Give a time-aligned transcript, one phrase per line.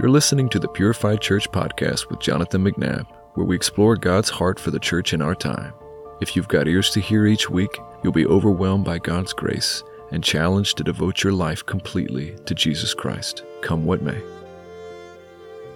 [0.00, 4.58] You're listening to the Purified Church podcast with Jonathan McNabb, where we explore God's heart
[4.58, 5.74] for the church in our time.
[6.22, 10.24] If you've got ears to hear each week, you'll be overwhelmed by God's grace and
[10.24, 14.18] challenged to devote your life completely to Jesus Christ, come what may.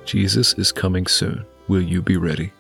[0.07, 1.45] Jesus is coming soon.
[1.69, 2.51] Will you be ready?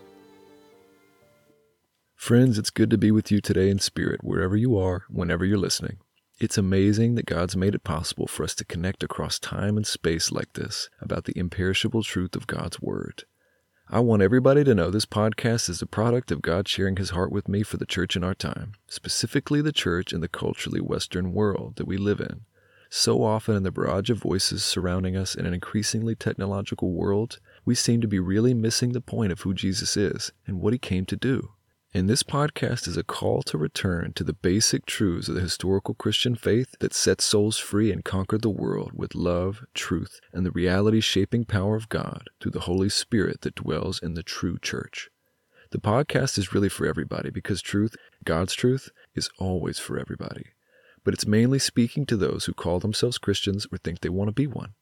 [2.15, 5.56] Friends, it's good to be with you today in spirit, wherever you are, whenever you're
[5.56, 5.96] listening.
[6.41, 10.33] It's amazing that God's made it possible for us to connect across time and space
[10.33, 13.23] like this about the imperishable truth of God's Word.
[13.88, 17.30] I want everybody to know this podcast is a product of God sharing His heart
[17.30, 21.33] with me for the church in our time, specifically the church in the culturally Western
[21.33, 22.41] world that we live in.
[22.91, 27.77] So often, in the barrage of voices surrounding us in an increasingly technological world, we
[27.77, 31.05] seem to be really missing the point of who Jesus is and what He came
[31.06, 31.53] to do.
[31.97, 35.95] And this podcast is a call to return to the basic truths of the historical
[35.95, 40.51] Christian faith that set souls free and conquered the world with love, truth, and the
[40.51, 45.09] reality shaping power of God through the Holy Spirit that dwells in the true church.
[45.70, 50.47] The podcast is really for everybody because truth, God's truth, is always for everybody.
[51.05, 54.33] But it's mainly speaking to those who call themselves Christians or think they want to
[54.33, 54.75] be one.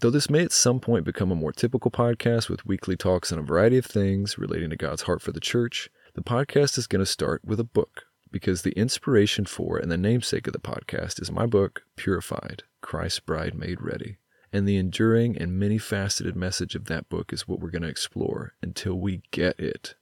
[0.00, 3.38] Though this may at some point become a more typical podcast with weekly talks on
[3.38, 6.98] a variety of things relating to God's heart for the church, the podcast is going
[6.98, 11.22] to start with a book because the inspiration for and the namesake of the podcast
[11.22, 14.18] is my book, Purified Christ's Bride Made Ready.
[14.52, 17.88] And the enduring and many faceted message of that book is what we're going to
[17.88, 19.94] explore until we get it.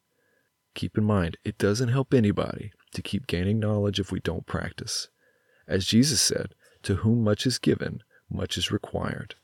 [0.75, 5.09] Keep in mind, it doesn't help anybody to keep gaining knowledge if we don't practice.
[5.69, 9.35] As Jesus said, to whom much is given, much is required.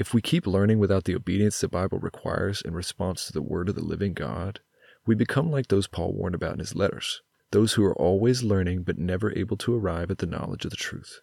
[0.00, 3.68] If we keep learning without the obedience the Bible requires in response to the word
[3.68, 4.58] of the living God,
[5.06, 8.82] we become like those Paul warned about in his letters, those who are always learning
[8.82, 11.20] but never able to arrive at the knowledge of the truth.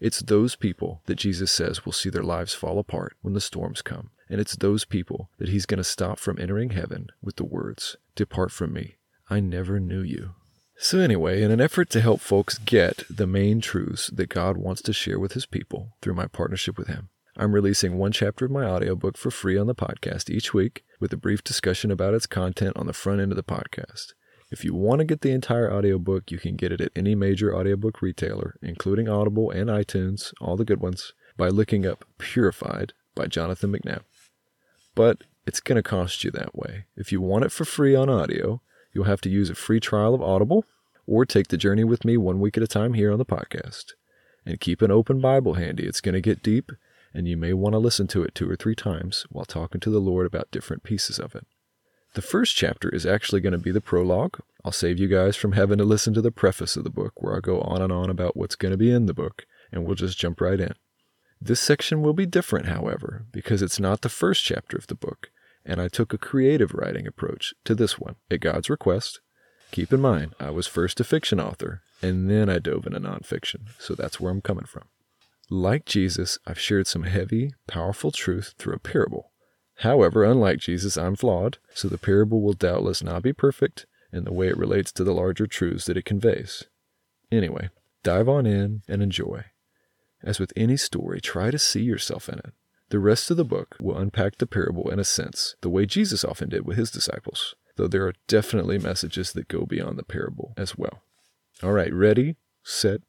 [0.00, 3.82] It's those people that Jesus says will see their lives fall apart when the storms
[3.82, 7.44] come, and it's those people that he's going to stop from entering heaven with the
[7.44, 8.96] words, Depart from me,
[9.30, 10.34] I never knew you.
[10.76, 14.82] So, anyway, in an effort to help folks get the main truths that God wants
[14.82, 18.52] to share with his people through my partnership with him, I'm releasing one chapter of
[18.52, 22.26] my audiobook for free on the podcast each week with a brief discussion about its
[22.26, 24.12] content on the front end of the podcast.
[24.52, 27.52] If you want to get the entire audiobook, you can get it at any major
[27.52, 33.26] audiobook retailer, including Audible and iTunes, all the good ones, by looking up Purified by
[33.26, 34.02] Jonathan McNabb.
[34.94, 36.84] But it's going to cost you that way.
[36.96, 38.60] If you want it for free on audio,
[38.92, 40.64] you'll have to use a free trial of Audible
[41.04, 43.86] or take the journey with me one week at a time here on the podcast.
[44.46, 45.84] And keep an open Bible handy.
[45.84, 46.70] It's going to get deep,
[47.14, 49.90] and you may want to listen to it two or three times while talking to
[49.90, 51.46] the Lord about different pieces of it.
[52.14, 54.38] The first chapter is actually going to be the prologue.
[54.64, 57.36] I'll save you guys from having to listen to the preface of the book, where
[57.36, 59.96] I go on and on about what's going to be in the book, and we'll
[59.96, 60.74] just jump right in.
[61.40, 65.30] This section will be different, however, because it's not the first chapter of the book,
[65.64, 69.20] and I took a creative writing approach to this one at God's request.
[69.72, 73.70] Keep in mind, I was first a fiction author, and then I dove into nonfiction,
[73.78, 74.84] so that's where I'm coming from.
[75.54, 79.30] Like Jesus, I've shared some heavy, powerful truth through a parable.
[79.76, 84.32] However, unlike Jesus, I'm flawed, so the parable will doubtless not be perfect in the
[84.32, 86.64] way it relates to the larger truths that it conveys.
[87.30, 87.70] Anyway,
[88.02, 89.44] dive on in and enjoy.
[90.24, 92.52] As with any story, try to see yourself in it.
[92.88, 96.24] The rest of the book will unpack the parable in a sense, the way Jesus
[96.24, 100.52] often did with his disciples, though there are definitely messages that go beyond the parable
[100.56, 101.02] as well.
[101.62, 103.02] All right, ready, set.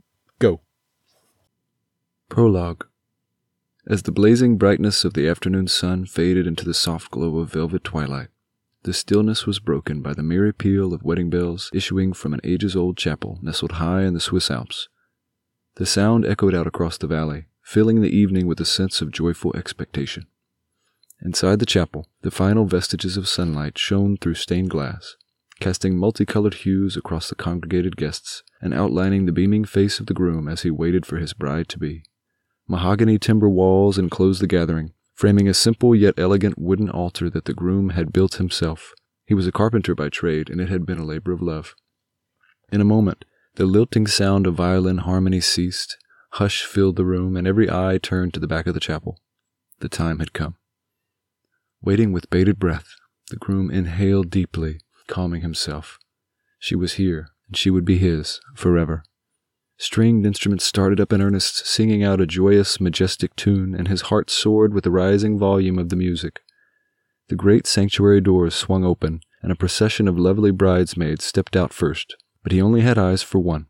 [2.28, 2.88] Prologue
[3.88, 7.84] As the blazing brightness of the afternoon sun faded into the soft glow of velvet
[7.86, 8.28] twilight,
[8.84, 12.76] the stillness was broken by the merry peal of wedding bells issuing from an ages
[12.76, 14.90] old chapel nestled high in the Swiss Alps.
[15.76, 19.56] The sound echoed out across the valley, filling the evening with a sense of joyful
[19.56, 20.26] expectation.
[21.22, 25.16] Inside the chapel, the final vestiges of sunlight shone through stained glass,
[25.62, 30.50] casting multicolored hues across the congregated guests and outlining the beaming face of the groom
[30.50, 32.04] as he waited for his bride to be.
[32.68, 37.54] Mahogany timber walls enclosed the gathering, framing a simple yet elegant wooden altar that the
[37.54, 38.94] groom had built himself.
[39.26, 41.76] He was a carpenter by trade, and it had been a labor of love.
[42.72, 43.26] In a moment,
[43.56, 45.98] the lilting sound of violin harmony ceased,
[46.32, 49.20] hush filled the room, and every eye turned to the back of the chapel.
[49.80, 50.56] The time had come.
[51.82, 52.96] Waiting with bated breath,
[53.30, 56.00] the groom inhaled deeply, calming himself.
[56.60, 59.04] She was here, and she would be his forever.
[59.78, 64.30] Stringed instruments started up in earnest, singing out a joyous, majestic tune, and his heart
[64.30, 66.42] soared with the rising volume of the music.
[67.28, 72.16] The great sanctuary doors swung open, and a procession of lovely bridesmaids stepped out first,
[72.42, 73.68] but he only had eyes for one,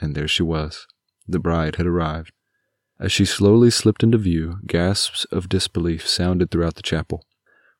[0.00, 0.86] and there she was.
[1.28, 2.32] The bride had arrived.
[2.98, 7.26] As she slowly slipped into view, gasps of disbelief sounded throughout the chapel.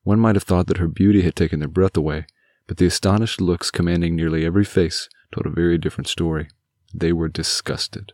[0.03, 2.27] One might have thought that her beauty had taken their breath away,
[2.67, 6.49] but the astonished looks commanding nearly every face told a very different story.
[6.95, 8.13] They were disgusted.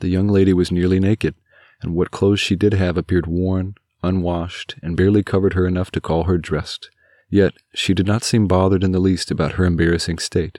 [0.00, 1.34] The young lady was nearly naked,
[1.82, 6.00] and what clothes she did have appeared worn, unwashed, and barely covered her enough to
[6.00, 6.90] call her dressed.
[7.28, 10.58] Yet she did not seem bothered in the least about her embarrassing state.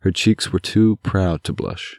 [0.00, 1.96] Her cheeks were too proud to blush.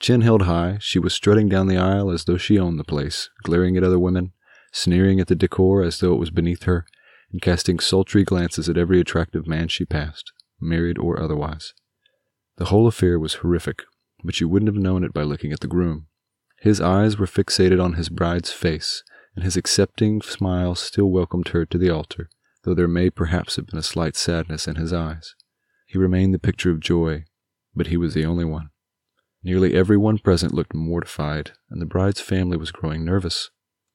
[0.00, 3.30] Chin held high, she was strutting down the aisle as though she owned the place,
[3.42, 4.32] glaring at other women,
[4.72, 6.86] sneering at the decor as though it was beneath her,
[7.32, 11.74] and casting sultry glances at every attractive man she passed, married or otherwise.
[12.56, 13.84] The whole affair was horrific,
[14.24, 16.06] but you wouldn't have known it by looking at the groom.
[16.60, 19.02] His eyes were fixated on his bride's face,
[19.34, 22.28] and his accepting smile still welcomed her to the altar,
[22.64, 25.34] though there may perhaps have been a slight sadness in his eyes.
[25.86, 27.24] He remained the picture of joy,
[27.74, 28.70] but he was the only one.
[29.42, 33.50] Nearly every one present looked mortified, and the bride's family was growing nervous.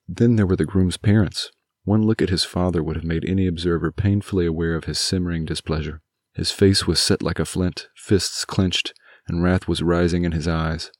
[0.07, 1.51] Then there were the groom's parents.
[1.83, 5.43] One look at his father would have made any observer painfully aware of his simmering
[5.43, 6.01] displeasure.
[6.33, 8.93] His face was set like a flint, fists clenched,
[9.27, 10.91] and wrath was rising in his eyes.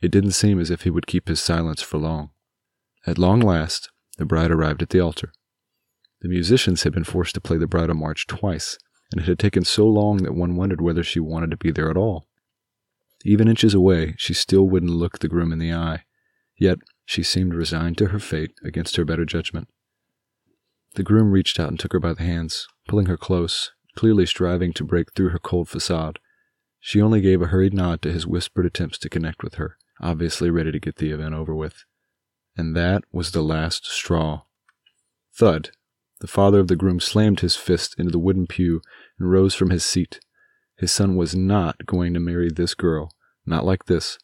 [0.00, 2.30] It didn't seem as if he would keep his silence for long.
[3.06, 5.32] At long last, the bride arrived at the altar.
[6.20, 8.78] The musicians had been forced to play the bridal march twice,
[9.12, 11.90] and it had taken so long that one wondered whether she wanted to be there
[11.90, 12.26] at all.
[13.24, 16.04] Even inches away, she still wouldn't look the groom in the eye,
[16.56, 19.68] yet she seemed resigned to her fate against her better judgment.
[20.94, 24.72] The groom reached out and took her by the hands, pulling her close, clearly striving
[24.74, 26.18] to break through her cold facade.
[26.80, 30.50] She only gave a hurried nod to his whispered attempts to connect with her, obviously
[30.50, 31.84] ready to get the event over with.
[32.56, 34.42] And that was the last straw.
[35.34, 35.70] Thud!
[36.20, 38.82] The father of the groom slammed his fist into the wooden pew
[39.18, 40.20] and rose from his seat.
[40.76, 43.10] His son was not going to marry this girl.
[43.46, 44.18] Not like this.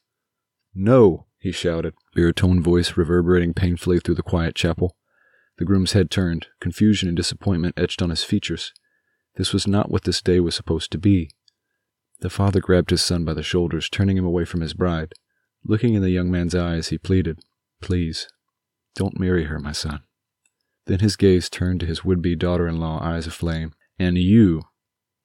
[0.75, 4.97] No, he shouted, baritone voice reverberating painfully through the quiet chapel.
[5.59, 8.73] The groom's head turned, confusion and disappointment etched on his features.
[9.37, 11.31] This was not what this day was supposed to be.
[12.21, 15.13] The father grabbed his son by the shoulders, turning him away from his bride.
[15.65, 17.41] Looking in the young man's eyes, he pleaded,
[17.83, 18.29] Please,
[18.95, 20.01] don't marry her, my son.
[20.87, 23.75] Then his gaze turned to his would be daughter in law, eyes aflame.
[23.99, 24.63] And you,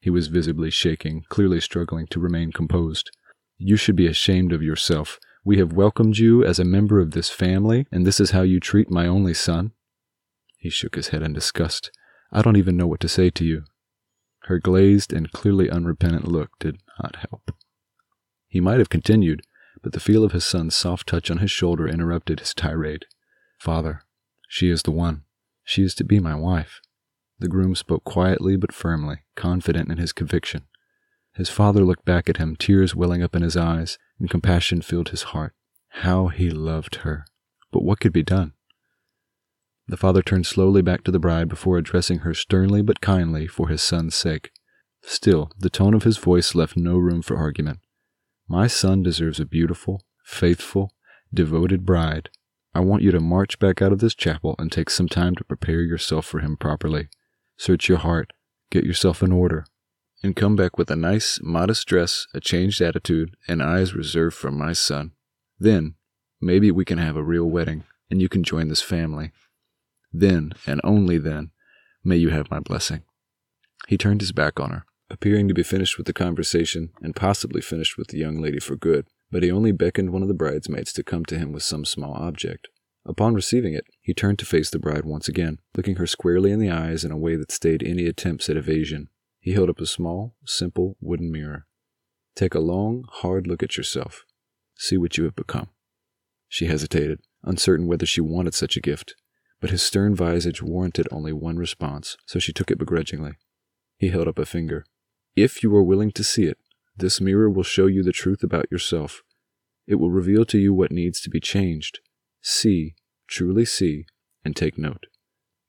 [0.01, 3.11] he was visibly shaking, clearly struggling to remain composed.
[3.57, 5.19] You should be ashamed of yourself.
[5.45, 8.59] We have welcomed you as a member of this family, and this is how you
[8.59, 9.71] treat my only son?
[10.57, 11.91] He shook his head in disgust.
[12.31, 13.63] I don't even know what to say to you.
[14.45, 17.51] Her glazed and clearly unrepentant look did not help.
[18.47, 19.41] He might have continued,
[19.81, 23.05] but the feel of his son's soft touch on his shoulder interrupted his tirade.
[23.59, 24.03] Father,
[24.47, 25.23] she is the one.
[25.63, 26.81] She is to be my wife.
[27.39, 30.63] The groom spoke quietly but firmly, confident in his conviction.
[31.33, 35.09] His father looked back at him, tears welling up in his eyes, and compassion filled
[35.09, 35.53] his heart.
[35.89, 37.25] How he loved her!
[37.71, 38.53] But what could be done?
[39.91, 43.67] The father turned slowly back to the bride before addressing her sternly but kindly for
[43.67, 44.51] his son's sake.
[45.01, 47.81] Still, the tone of his voice left no room for argument.
[48.47, 50.93] My son deserves a beautiful, faithful,
[51.33, 52.29] devoted bride.
[52.73, 55.43] I want you to march back out of this chapel and take some time to
[55.43, 57.09] prepare yourself for him properly.
[57.57, 58.31] Search your heart,
[58.69, 59.65] get yourself in order,
[60.23, 64.51] and come back with a nice, modest dress, a changed attitude, and eyes reserved for
[64.51, 65.11] my son.
[65.59, 65.95] Then,
[66.39, 69.33] maybe we can have a real wedding, and you can join this family.
[70.13, 71.51] Then, and only then,
[72.03, 73.03] may you have my blessing.
[73.87, 77.61] He turned his back on her, appearing to be finished with the conversation, and possibly
[77.61, 80.93] finished with the young lady for good, but he only beckoned one of the bridesmaids
[80.93, 82.67] to come to him with some small object.
[83.05, 86.59] Upon receiving it, he turned to face the bride once again, looking her squarely in
[86.59, 89.09] the eyes in a way that stayed any attempts at evasion.
[89.39, 91.65] He held up a small, simple wooden mirror.
[92.35, 94.23] Take a long, hard look at yourself.
[94.75, 95.69] See what you have become.
[96.47, 99.15] She hesitated, uncertain whether she wanted such a gift,
[99.61, 103.33] but his stern visage warranted only one response, so she took it begrudgingly.
[103.97, 104.83] He held up a finger.
[105.35, 106.57] If you are willing to see it,
[106.97, 109.21] this mirror will show you the truth about yourself.
[109.87, 111.99] It will reveal to you what needs to be changed
[112.41, 112.95] See,
[113.27, 114.05] truly see,
[114.43, 115.05] and take note.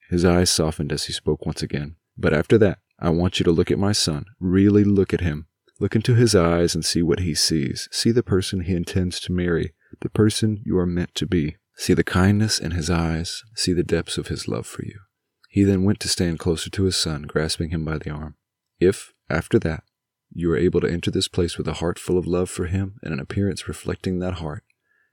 [0.08, 1.96] His eyes softened as he spoke once again.
[2.16, 4.25] But after that, I want you to look at my son.
[4.40, 5.46] Really look at him.
[5.80, 7.88] Look into his eyes and see what he sees.
[7.90, 11.56] See the person he intends to marry, the person you are meant to be.
[11.76, 13.43] See the kindness in his eyes.
[13.55, 15.00] See the depths of his love for you.
[15.49, 18.37] He then went to stand closer to his son, grasping him by the arm.
[18.81, 19.85] If, after that,
[20.33, 22.99] you are able to enter this place with a heart full of love for him
[23.02, 24.64] and an appearance reflecting that heart,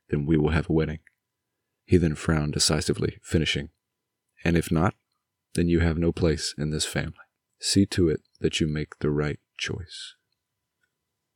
[0.09, 0.99] then we will have a wedding.
[1.85, 3.69] He then frowned decisively, finishing,
[4.45, 4.95] And if not,
[5.55, 7.15] then you have no place in this family.
[7.59, 10.15] See to it that you make the right choice.